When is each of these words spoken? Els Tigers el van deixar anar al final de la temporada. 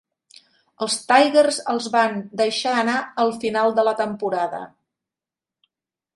Els 0.85 0.95
Tigers 1.11 1.59
el 1.73 1.81
van 1.97 2.17
deixar 2.41 2.73
anar 2.85 2.97
al 3.25 3.35
final 3.45 3.77
de 3.83 3.87
la 3.91 3.95
temporada. 4.05 4.65